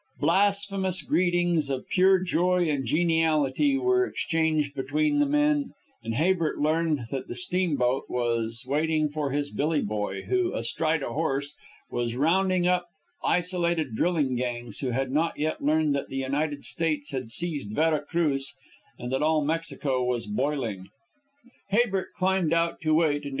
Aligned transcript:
Blasphemous 0.19 1.03
greetings 1.03 1.69
of 1.69 1.87
pure 1.87 2.17
joy 2.17 2.67
and 2.67 2.85
geniality 2.87 3.77
were 3.77 4.03
exchanged 4.07 4.73
between 4.73 5.19
the 5.19 5.27
men, 5.27 5.73
and 6.03 6.15
Habert 6.15 6.57
learned 6.57 7.09
that 7.11 7.27
the 7.27 7.35
steamboat 7.35 8.05
was 8.09 8.65
waiting 8.67 9.09
for 9.09 9.29
his 9.29 9.51
Billy 9.51 9.79
Boy, 9.83 10.23
who, 10.23 10.55
astride 10.55 11.03
a 11.03 11.13
horse, 11.13 11.53
was 11.91 12.15
rounding 12.15 12.65
up 12.65 12.87
isolated 13.23 13.95
drilling 13.95 14.35
gangs 14.35 14.79
who 14.79 14.89
had 14.89 15.11
not 15.11 15.37
yet 15.37 15.61
learned 15.63 15.93
that 15.95 16.07
the 16.07 16.17
United 16.17 16.65
States 16.65 17.11
had 17.11 17.29
seized 17.29 17.75
Vera 17.75 18.03
Cruz 18.03 18.55
and 18.97 19.11
that 19.11 19.21
all 19.21 19.45
Mexico 19.45 20.03
was 20.03 20.25
boiling. 20.25 20.87